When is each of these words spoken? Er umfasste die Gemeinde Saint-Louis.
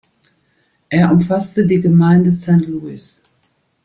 Er 0.89 1.11
umfasste 1.11 1.63
die 1.63 1.79
Gemeinde 1.79 2.33
Saint-Louis. 2.33 3.15